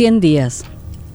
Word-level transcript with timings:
100 0.00 0.20
días. 0.20 0.64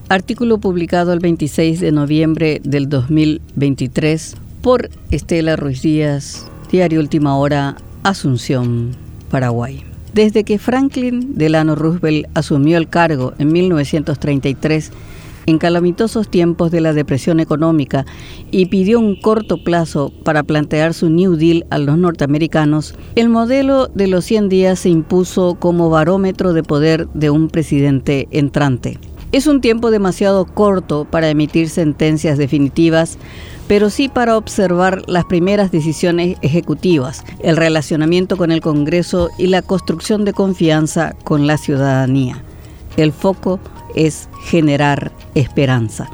Artículo 0.09 0.59
publicado 0.59 1.11
el 1.11 1.19
26 1.19 1.79
de 1.79 1.91
noviembre 1.91 2.61
del 2.63 2.87
2023 2.87 4.35
por 4.61 4.91
Estela 5.09 5.55
Ruiz 5.55 5.81
Díaz, 5.81 6.45
Diario 6.69 6.99
Última 6.99 7.35
Hora, 7.35 7.77
Asunción, 8.03 8.91
Paraguay. 9.31 9.83
Desde 10.13 10.43
que 10.43 10.59
Franklin 10.59 11.35
Delano 11.35 11.73
Roosevelt 11.73 12.27
asumió 12.35 12.77
el 12.77 12.87
cargo 12.87 13.33
en 13.39 13.51
1933, 13.53 14.91
en 15.45 15.57
calamitosos 15.57 16.29
tiempos 16.29 16.71
de 16.71 16.81
la 16.81 16.93
depresión 16.93 17.39
económica 17.39 18.05
y 18.51 18.67
pidió 18.67 18.99
un 18.99 19.19
corto 19.19 19.63
plazo 19.63 20.11
para 20.23 20.43
plantear 20.43 20.93
su 20.93 21.09
New 21.09 21.35
Deal 21.35 21.65
a 21.69 21.77
los 21.77 21.97
norteamericanos, 21.97 22.95
el 23.15 23.29
modelo 23.29 23.87
de 23.87 24.07
los 24.07 24.25
100 24.25 24.49
días 24.49 24.79
se 24.79 24.89
impuso 24.89 25.55
como 25.59 25.89
barómetro 25.89 26.53
de 26.53 26.63
poder 26.63 27.07
de 27.13 27.29
un 27.29 27.49
presidente 27.49 28.27
entrante. 28.31 28.99
Es 29.31 29.47
un 29.47 29.59
tiempo 29.59 29.91
demasiado 29.91 30.45
corto 30.45 31.05
para 31.05 31.29
emitir 31.29 31.67
sentencias 31.67 32.37
definitivas, 32.37 33.17
pero 33.67 33.89
sí 33.89 34.07
para 34.07 34.37
observar 34.37 35.01
las 35.07 35.25
primeras 35.25 35.71
decisiones 35.71 36.37
ejecutivas, 36.41 37.25
el 37.41 37.57
relacionamiento 37.57 38.37
con 38.37 38.51
el 38.51 38.61
Congreso 38.61 39.29
y 39.37 39.47
la 39.47 39.61
construcción 39.61 40.23
de 40.23 40.33
confianza 40.33 41.15
con 41.23 41.47
la 41.47 41.57
ciudadanía. 41.57 42.41
El 42.95 43.11
foco 43.11 43.59
es 43.95 44.29
generar 44.43 45.11
esperanza. 45.33 46.09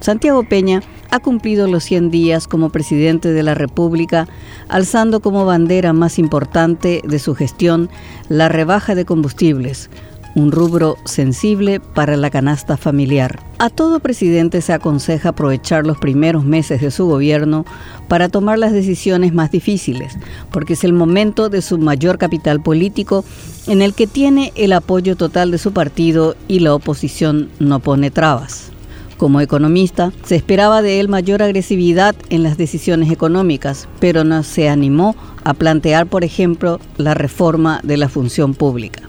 Santiago 0.00 0.44
Peña 0.44 0.82
ha 1.10 1.20
cumplido 1.20 1.66
los 1.66 1.84
100 1.84 2.10
días 2.10 2.46
como 2.46 2.70
presidente 2.70 3.32
de 3.32 3.42
la 3.42 3.54
República, 3.54 4.28
alzando 4.68 5.20
como 5.20 5.44
bandera 5.44 5.92
más 5.92 6.18
importante 6.18 7.02
de 7.04 7.18
su 7.18 7.34
gestión 7.34 7.88
la 8.28 8.48
rebaja 8.48 8.94
de 8.94 9.04
combustibles, 9.04 9.90
un 10.34 10.52
rubro 10.52 10.96
sensible 11.04 11.80
para 11.80 12.16
la 12.16 12.30
canasta 12.30 12.76
familiar. 12.76 13.40
A 13.58 13.70
todo 13.70 14.00
presidente 14.00 14.60
se 14.60 14.72
aconseja 14.72 15.30
aprovechar 15.30 15.86
los 15.86 15.98
primeros 15.98 16.44
meses 16.44 16.80
de 16.80 16.90
su 16.90 17.06
gobierno 17.06 17.64
para 18.08 18.28
tomar 18.28 18.58
las 18.58 18.72
decisiones 18.72 19.34
más 19.34 19.50
difíciles, 19.50 20.16
porque 20.50 20.74
es 20.74 20.84
el 20.84 20.92
momento 20.92 21.48
de 21.48 21.62
su 21.62 21.78
mayor 21.78 22.18
capital 22.18 22.60
político 22.62 23.24
en 23.66 23.82
el 23.82 23.94
que 23.94 24.06
tiene 24.06 24.52
el 24.54 24.72
apoyo 24.72 25.16
total 25.16 25.50
de 25.50 25.58
su 25.58 25.72
partido 25.72 26.36
y 26.46 26.60
la 26.60 26.74
oposición 26.74 27.50
no 27.58 27.80
pone 27.80 28.10
trabas. 28.10 28.70
Como 29.16 29.40
economista, 29.40 30.12
se 30.22 30.36
esperaba 30.36 30.80
de 30.80 31.00
él 31.00 31.08
mayor 31.08 31.42
agresividad 31.42 32.14
en 32.30 32.44
las 32.44 32.56
decisiones 32.56 33.10
económicas, 33.10 33.88
pero 33.98 34.22
no 34.22 34.44
se 34.44 34.68
animó 34.68 35.16
a 35.42 35.54
plantear, 35.54 36.06
por 36.06 36.22
ejemplo, 36.22 36.78
la 36.98 37.14
reforma 37.14 37.80
de 37.82 37.96
la 37.96 38.08
función 38.08 38.54
pública. 38.54 39.07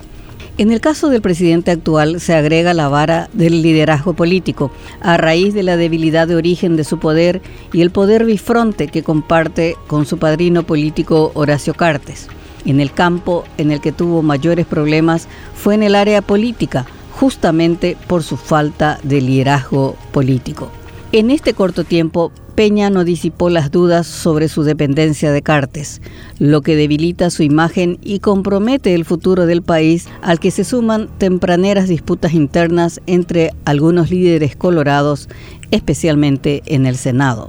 En 0.60 0.74
el 0.74 0.82
caso 0.82 1.08
del 1.08 1.22
presidente 1.22 1.72
actual 1.72 2.20
se 2.20 2.36
agrega 2.36 2.74
la 2.74 2.90
vara 2.90 3.30
del 3.32 3.62
liderazgo 3.62 4.14
político, 4.14 4.72
a 5.00 5.16
raíz 5.16 5.54
de 5.54 5.64
la 5.64 5.78
debilidad 5.78 6.28
de 6.28 6.36
origen 6.36 6.76
de 6.76 6.84
su 6.84 7.00
poder 7.00 7.42
y 7.72 7.82
el 7.82 7.92
poder 7.92 8.26
bifronte 8.26 8.90
que 8.90 9.02
comparte 9.02 9.78
con 9.88 10.06
su 10.06 10.18
padrino 10.18 10.64
político 10.64 11.32
Horacio 11.34 11.74
Cartes. 11.74 12.28
En 12.66 12.82
el 12.82 12.92
campo 12.92 13.46
en 13.58 13.72
el 13.72 13.80
que 13.80 13.94
tuvo 13.94 14.22
mayores 14.22 14.66
problemas 14.66 15.30
fue 15.56 15.76
en 15.76 15.84
el 15.84 15.96
área 15.96 16.22
política, 16.22 16.86
justamente 17.14 17.96
por 18.08 18.22
su 18.22 18.36
falta 18.36 19.00
de 19.04 19.22
liderazgo 19.22 19.96
político. 20.12 20.70
En 21.14 21.32
este 21.32 21.54
corto 21.54 21.86
tiempo, 21.86 22.34
Peña 22.60 22.90
no 22.90 23.06
disipó 23.06 23.50
las 23.50 23.72
dudas 23.72 24.06
sobre 24.06 24.50
su 24.50 24.64
dependencia 24.64 25.32
de 25.32 25.42
Cartes, 25.42 26.02
lo 26.40 26.62
que 26.62 26.76
debilita 26.76 27.30
su 27.30 27.42
imagen 27.42 27.98
y 28.04 28.20
compromete 28.20 28.94
el 28.96 29.06
futuro 29.06 29.46
del 29.46 29.62
país 29.62 30.10
al 30.22 30.42
que 30.42 30.52
se 30.52 30.66
suman 30.66 31.08
tempraneras 31.20 31.88
disputas 31.88 32.34
internas 32.34 33.00
entre 33.08 33.52
algunos 33.64 34.12
líderes 34.12 34.58
colorados, 34.58 35.30
especialmente 35.72 36.62
en 36.66 36.86
el 36.86 36.98
Senado. 36.98 37.48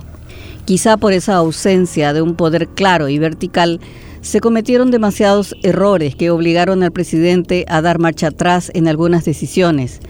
Quizá 0.65 0.97
por 0.97 1.12
esa 1.12 1.34
ausencia 1.34 2.12
de 2.12 2.22
un 2.22 2.37
poder 2.37 2.69
claro 2.69 3.09
y 3.09 3.19
vertical, 3.19 3.81
se 4.21 4.38
cometieron 4.38 4.92
demasiados 4.92 5.56
errores 5.65 6.15
que 6.15 6.31
obligaron 6.31 6.84
al 6.84 6.92
presidente 6.92 7.65
a 7.69 7.82
dar 7.82 7.98
marcha 7.98 8.28
atrás 8.28 8.71
en 8.75 8.87
algunas 8.87 9.25
decisiones 9.25 10.00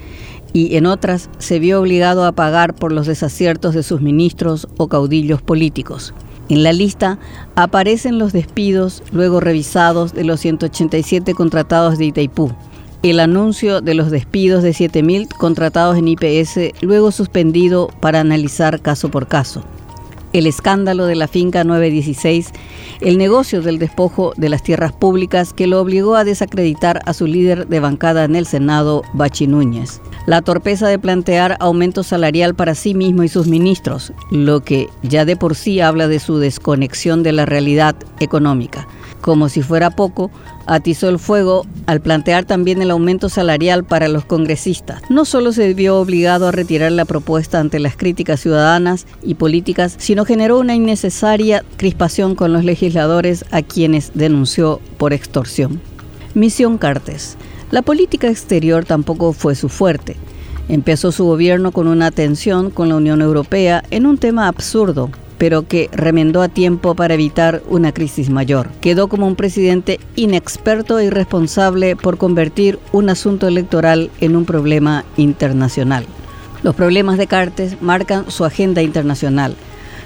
y 0.52 0.76
en 0.76 0.86
otras 0.86 1.30
se 1.38 1.58
vio 1.58 1.80
obligado 1.80 2.24
a 2.24 2.32
pagar 2.32 2.74
por 2.74 2.92
los 2.92 3.06
desaciertos 3.06 3.74
de 3.74 3.82
sus 3.82 4.00
ministros 4.00 4.68
o 4.76 4.88
caudillos 4.88 5.42
políticos. 5.42 6.14
En 6.48 6.62
la 6.64 6.72
lista 6.72 7.18
aparecen 7.54 8.18
los 8.18 8.32
despidos 8.32 9.02
luego 9.12 9.40
revisados 9.40 10.12
de 10.12 10.24
los 10.24 10.40
187 10.40 11.34
contratados 11.34 11.96
de 11.96 12.06
Itaipú, 12.06 12.50
el 13.02 13.20
anuncio 13.20 13.80
de 13.80 13.94
los 13.94 14.10
despidos 14.10 14.62
de 14.62 14.70
7.000 14.70 15.28
contratados 15.28 15.96
en 15.96 16.08
IPS 16.08 16.82
luego 16.82 17.12
suspendido 17.12 17.88
para 18.00 18.20
analizar 18.20 18.80
caso 18.80 19.10
por 19.10 19.26
caso, 19.26 19.64
el 20.32 20.46
escándalo 20.46 21.06
de 21.06 21.16
la 21.16 21.28
finca 21.28 21.64
916, 21.64 22.52
el 23.00 23.18
negocio 23.18 23.62
del 23.62 23.78
despojo 23.78 24.32
de 24.36 24.48
las 24.48 24.62
tierras 24.62 24.92
públicas 24.92 25.52
que 25.52 25.66
lo 25.66 25.80
obligó 25.80 26.16
a 26.16 26.24
desacreditar 26.24 27.00
a 27.06 27.12
su 27.14 27.26
líder 27.26 27.66
de 27.68 27.80
bancada 27.80 28.24
en 28.24 28.36
el 28.36 28.46
Senado, 28.46 29.02
Bachi 29.14 29.46
Núñez, 29.46 30.00
la 30.26 30.42
torpeza 30.42 30.88
de 30.88 30.98
plantear 30.98 31.56
aumento 31.60 32.02
salarial 32.02 32.54
para 32.54 32.74
sí 32.74 32.94
mismo 32.94 33.22
y 33.22 33.28
sus 33.28 33.46
ministros, 33.46 34.12
lo 34.30 34.60
que 34.60 34.88
ya 35.02 35.24
de 35.24 35.36
por 35.36 35.54
sí 35.54 35.80
habla 35.80 36.08
de 36.08 36.20
su 36.20 36.38
desconexión 36.38 37.22
de 37.22 37.32
la 37.32 37.46
realidad 37.46 37.96
económica. 38.20 38.86
Como 39.20 39.48
si 39.48 39.62
fuera 39.62 39.90
poco, 39.90 40.30
atizó 40.66 41.08
el 41.08 41.18
fuego 41.18 41.66
al 41.86 42.00
plantear 42.00 42.44
también 42.44 42.80
el 42.80 42.90
aumento 42.90 43.28
salarial 43.28 43.84
para 43.84 44.08
los 44.08 44.24
congresistas. 44.24 45.02
No 45.10 45.24
solo 45.24 45.52
se 45.52 45.74
vio 45.74 45.98
obligado 45.98 46.48
a 46.48 46.52
retirar 46.52 46.92
la 46.92 47.04
propuesta 47.04 47.60
ante 47.60 47.80
las 47.80 47.96
críticas 47.96 48.40
ciudadanas 48.40 49.06
y 49.22 49.34
políticas, 49.34 49.94
sino 49.98 50.24
generó 50.24 50.58
una 50.58 50.74
innecesaria 50.74 51.64
crispación 51.76 52.34
con 52.34 52.52
los 52.52 52.64
legisladores 52.64 53.44
a 53.50 53.62
quienes 53.62 54.12
denunció 54.14 54.80
por 54.96 55.12
extorsión. 55.12 55.80
Misión 56.34 56.78
Cartes. 56.78 57.36
La 57.70 57.82
política 57.82 58.28
exterior 58.28 58.84
tampoco 58.84 59.32
fue 59.32 59.54
su 59.54 59.68
fuerte. 59.68 60.16
Empezó 60.68 61.12
su 61.12 61.24
gobierno 61.24 61.72
con 61.72 61.88
una 61.88 62.10
tensión 62.10 62.70
con 62.70 62.88
la 62.88 62.96
Unión 62.96 63.22
Europea 63.22 63.82
en 63.90 64.06
un 64.06 64.18
tema 64.18 64.46
absurdo, 64.46 65.10
pero 65.40 65.66
que 65.66 65.88
remendó 65.90 66.42
a 66.42 66.48
tiempo 66.48 66.94
para 66.94 67.14
evitar 67.14 67.62
una 67.66 67.92
crisis 67.92 68.28
mayor. 68.28 68.68
Quedó 68.82 69.08
como 69.08 69.26
un 69.26 69.36
presidente 69.36 69.98
inexperto 70.14 70.98
e 70.98 71.06
irresponsable 71.06 71.96
por 71.96 72.18
convertir 72.18 72.78
un 72.92 73.08
asunto 73.08 73.48
electoral 73.48 74.10
en 74.20 74.36
un 74.36 74.44
problema 74.44 75.06
internacional. 75.16 76.04
Los 76.62 76.74
problemas 76.74 77.16
de 77.16 77.26
Cartes 77.26 77.80
marcan 77.80 78.30
su 78.30 78.44
agenda 78.44 78.82
internacional. 78.82 79.56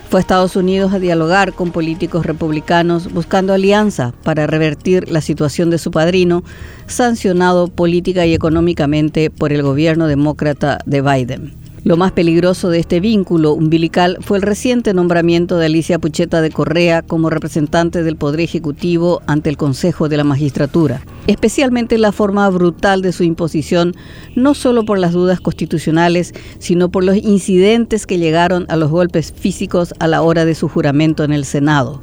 Fue 0.09 0.21
a 0.21 0.23
Estados 0.23 0.55
Unidos 0.55 0.93
a 0.93 1.01
dialogar 1.01 1.53
con 1.53 1.73
políticos 1.73 2.25
republicanos 2.25 3.13
buscando 3.13 3.53
alianza 3.53 4.15
para 4.23 4.47
revertir 4.47 5.11
la 5.11 5.21
situación 5.21 5.69
de 5.69 5.79
su 5.79 5.91
padrino, 5.91 6.45
sancionado 6.87 7.67
política 7.67 8.25
y 8.25 8.35
económicamente 8.35 9.31
por 9.31 9.53
el 9.53 9.65
gobierno 9.65 10.07
demócrata 10.07 10.79
de 10.87 11.03
Biden. 11.03 11.64
Lo 11.85 11.99
más 11.99 12.13
peligroso 12.13 12.71
de 12.71 12.79
este 12.79 12.99
vínculo 12.99 13.53
umbilical 13.53 14.17
fue 14.23 14.39
el 14.39 14.43
reciente 14.43 14.95
nombramiento 14.95 15.59
de 15.59 15.67
Alicia 15.67 15.99
Pucheta 15.99 16.41
de 16.41 16.51
Correa 16.51 17.03
como 17.03 17.29
representante 17.29 18.03
del 18.03 18.17
Poder 18.17 18.41
Ejecutivo 18.41 19.21
ante 19.27 19.51
el 19.51 19.59
Consejo 19.59 20.09
de 20.09 20.17
la 20.17 20.25
Magistratura, 20.25 21.03
especialmente 21.27 21.99
la 21.99 22.11
forma 22.11 22.49
brutal 22.49 23.03
de 23.03 23.13
su 23.13 23.23
imposición, 23.23 23.95
no 24.35 24.55
solo 24.55 24.87
por 24.87 24.99
las 24.99 25.13
dudas 25.13 25.41
constitucionales, 25.41 26.33
sino 26.59 26.91
por 26.91 27.05
los 27.05 27.19
incidentes 27.19 28.07
que 28.07 28.17
llegaron 28.17 28.65
a 28.71 28.77
los 28.77 28.91
golpes 28.91 29.35
físicos 29.37 29.93
a 29.99 30.07
la 30.09 30.23
hora 30.23 30.47
de 30.47 30.55
su 30.55 30.71
juramento 30.71 31.23
en 31.23 31.35
el 31.35 31.45
Senado. 31.45 32.01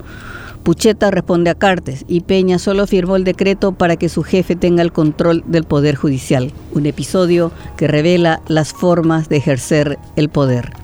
Pucheta 0.63 1.09
responde 1.09 1.49
a 1.49 1.55
Cartes 1.55 2.05
y 2.07 2.22
Peña 2.22 2.59
solo 2.59 2.85
firmó 2.85 3.16
el 3.16 3.23
decreto 3.23 3.72
para 3.72 3.95
que 3.95 4.09
su 4.09 4.22
jefe 4.22 4.55
tenga 4.55 4.83
el 4.83 4.91
control 4.91 5.43
del 5.47 5.63
Poder 5.63 5.96
Judicial, 5.96 6.52
un 6.73 6.85
episodio 6.85 7.52
que 7.78 7.87
revela 7.87 8.41
las 8.47 8.72
formas 8.72 9.28
de 9.28 9.37
ejercer 9.37 9.97
el 10.16 10.29
poder. 10.29 10.80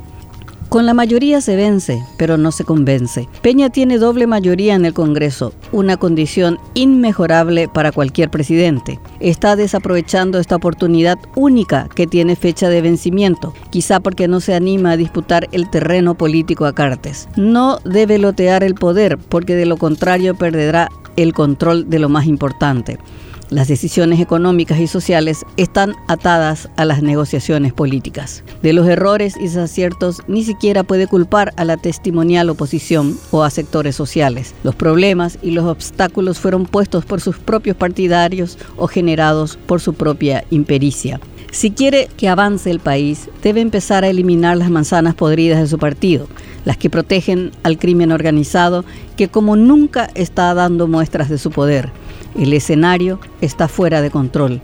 Con 0.69 0.85
la 0.85 0.93
mayoría 0.93 1.39
se 1.39 1.55
vence, 1.55 2.03
pero 2.17 2.35
no 2.35 2.51
se 2.51 2.65
convence. 2.65 3.29
Peña 3.41 3.69
tiene 3.69 3.97
doble 3.97 4.27
mayoría 4.27 4.75
en 4.75 4.83
el 4.83 4.93
Congreso, 4.93 5.53
una 5.71 5.95
condición 5.95 6.59
inmejorable 6.73 7.69
para 7.69 7.93
cualquier 7.93 8.29
presidente. 8.29 8.99
Está 9.21 9.55
desaprovechando 9.55 10.39
esta 10.39 10.57
oportunidad 10.57 11.17
única 11.35 11.87
que 11.95 12.05
tiene 12.05 12.35
fecha 12.35 12.67
de 12.67 12.81
vencimiento, 12.81 13.53
quizá 13.69 14.01
porque 14.01 14.27
no 14.27 14.41
se 14.41 14.55
anima 14.55 14.91
a 14.91 14.97
disputar 14.97 15.47
el 15.53 15.69
terreno 15.69 16.15
político 16.15 16.65
a 16.65 16.75
Cartes. 16.75 17.29
No 17.37 17.79
debe 17.85 18.17
lotear 18.17 18.65
el 18.65 18.75
poder, 18.75 19.17
porque 19.17 19.55
de 19.55 19.67
lo 19.67 19.77
contrario 19.77 20.35
perderá 20.35 20.89
el 21.15 21.33
control 21.33 21.89
de 21.89 21.99
lo 21.99 22.09
más 22.09 22.25
importante 22.25 22.99
Las 23.49 23.69
decisiones 23.69 24.19
económicas 24.19 24.77
y 24.79 24.87
sociales 24.87 25.45
están 25.55 25.95
atadas 26.09 26.67
a 26.75 26.83
las 26.83 27.01
negociaciones 27.01 27.71
políticas. 27.71 28.43
De 28.61 28.73
los 28.73 28.85
errores 28.87 29.37
y 29.37 29.43
desaciertos 29.43 30.21
ni 30.27 30.43
siquiera 30.43 30.83
puede 30.83 31.07
culpar 31.07 31.53
a 31.55 31.63
la 31.63 31.77
testimonial 31.77 32.49
oposición 32.49 33.17
o 33.31 33.43
a 33.43 33.49
sectores 33.49 33.95
sociales. 33.95 34.53
Los 34.63 34.75
problemas 34.75 35.39
y 35.41 35.51
los 35.51 35.63
obstáculos 35.63 36.39
fueron 36.39 36.65
puestos 36.65 37.05
por 37.05 37.21
sus 37.21 37.37
propios 37.37 37.77
partidarios 37.77 38.57
o 38.75 38.87
generados 38.87 39.57
por 39.65 39.79
su 39.79 39.93
propia 39.93 40.43
impericia. 40.49 41.21
Si 41.49 41.71
quiere 41.71 42.09
que 42.17 42.27
avance 42.27 42.69
el 42.69 42.81
país, 42.81 43.29
debe 43.41 43.61
empezar 43.61 44.03
a 44.03 44.09
eliminar 44.09 44.57
las 44.57 44.69
manzanas 44.69 45.15
podridas 45.15 45.61
de 45.61 45.67
su 45.67 45.77
partido, 45.77 46.27
las 46.65 46.75
que 46.75 46.89
protegen 46.89 47.51
al 47.63 47.77
crimen 47.77 48.11
organizado, 48.11 48.83
que 49.15 49.29
como 49.29 49.55
nunca 49.55 50.09
está 50.15 50.53
dando 50.53 50.87
muestras 50.87 51.29
de 51.29 51.37
su 51.37 51.49
poder. 51.49 51.89
El 52.37 52.53
escenario 52.53 53.19
está 53.41 53.67
fuera 53.67 54.01
de 54.01 54.11
control, 54.11 54.61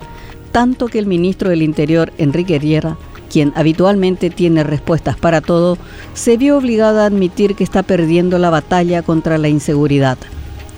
tanto 0.52 0.88
que 0.88 1.00
el 1.00 1.08
ministro 1.08 1.50
del 1.50 1.62
Interior, 1.62 2.14
Enrique 2.18 2.60
Riera, 2.60 2.98
quien 3.30 3.52
habitualmente 3.56 4.30
tiene 4.30 4.64
respuestas 4.64 5.18
para 5.18 5.42
todo, 5.42 5.78
se 6.14 6.38
vio 6.38 6.58
obligado 6.58 7.02
a 7.02 7.06
admitir 7.06 7.56
que 7.56 7.64
está 7.64 7.81
perdiendo 7.81 8.38
la 8.38 8.52
batalla 8.52 9.02
contra 9.02 9.38
la 9.38 9.50
inseguridad 9.50 10.18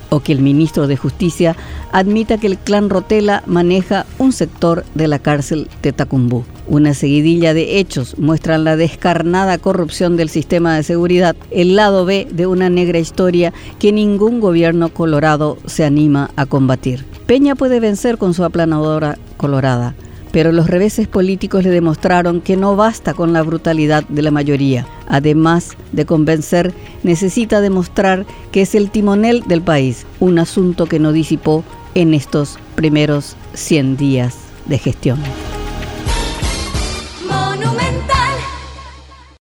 o 0.09 0.19
que 0.19 0.31
el 0.31 0.41
ministro 0.41 0.87
de 0.87 0.97
Justicia 0.97 1.55
admita 1.91 2.37
que 2.37 2.47
el 2.47 2.57
clan 2.57 2.89
Rotela 2.89 3.43
maneja 3.45 4.05
un 4.17 4.31
sector 4.31 4.85
de 4.95 5.07
la 5.07 5.19
cárcel 5.19 5.67
de 5.81 5.93
Tacumbú. 5.93 6.43
Una 6.67 6.93
seguidilla 6.93 7.53
de 7.53 7.79
hechos 7.79 8.17
muestran 8.17 8.63
la 8.63 8.75
descarnada 8.75 9.57
corrupción 9.57 10.17
del 10.17 10.29
sistema 10.29 10.75
de 10.75 10.83
seguridad, 10.83 11.35
el 11.51 11.75
lado 11.75 12.05
B 12.05 12.27
de 12.31 12.47
una 12.47 12.69
negra 12.69 12.97
historia 12.97 13.53
que 13.79 13.91
ningún 13.91 14.39
gobierno 14.39 14.89
colorado 14.89 15.57
se 15.65 15.85
anima 15.85 16.31
a 16.35 16.45
combatir. 16.45 17.05
Peña 17.27 17.55
puede 17.55 17.79
vencer 17.79 18.17
con 18.17 18.33
su 18.33 18.43
aplanadora 18.43 19.17
colorada, 19.37 19.95
pero 20.35 20.51
los 20.51 20.67
reveses 20.67 21.07
políticos 21.07 21.63
le 21.63 21.69
demostraron 21.69 22.41
que 22.41 22.57
no 22.57 22.75
basta 22.75 23.13
con 23.13 23.31
la 23.31 23.41
brutalidad 23.41 24.03
de 24.09 24.21
la 24.21 24.31
mayoría. 24.31 24.85
Además 25.07 25.77
de 25.93 26.05
convencer, 26.05 26.73
necesita 27.03 27.61
demostrar 27.61 28.25
que 28.51 28.63
es 28.63 28.75
el 28.75 28.91
timonel 28.91 29.43
del 29.47 29.61
país, 29.61 30.05
un 30.19 30.37
asunto 30.37 30.87
que 30.87 30.99
no 30.99 31.13
disipó 31.13 31.63
en 31.93 32.13
estos 32.13 32.59
primeros 32.75 33.37
100 33.53 33.95
días 33.95 34.35
de 34.65 34.77
gestión. 34.77 35.19